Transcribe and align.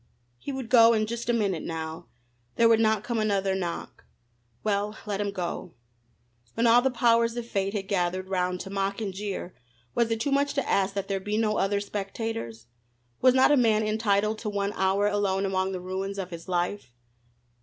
He 0.39 0.51
would 0.51 0.69
go 0.71 0.93
in 0.93 1.05
just 1.05 1.29
a 1.29 1.31
minute 1.31 1.61
now. 1.61 2.07
There 2.55 2.67
would 2.67 2.79
not 2.79 3.03
come 3.03 3.19
another 3.19 3.53
knock. 3.53 4.03
Well, 4.63 4.97
let 5.05 5.21
him 5.21 5.29
go. 5.29 5.75
When 6.55 6.65
all 6.65 6.81
the 6.81 6.89
powers 6.89 7.35
of 7.37 7.45
fate 7.47 7.73
had 7.73 7.87
gathered 7.87 8.27
round 8.27 8.61
to 8.61 8.71
mock 8.71 8.99
and 8.99 9.13
jeer 9.13 9.53
was 9.93 10.09
it 10.09 10.19
too 10.19 10.31
much 10.31 10.55
to 10.55 10.67
ask 10.67 10.95
that 10.95 11.07
there 11.07 11.19
be 11.19 11.37
no 11.37 11.57
other 11.57 11.79
spectators? 11.79 12.65
Was 13.21 13.35
not 13.35 13.51
a 13.51 13.55
man 13.57 13.83
entitled 13.87 14.39
to 14.39 14.49
one 14.49 14.73
hour 14.73 15.05
alone 15.05 15.45
among 15.45 15.71
the 15.71 15.79
ruins 15.79 16.17
of 16.17 16.31
his 16.31 16.47
life? 16.49 16.91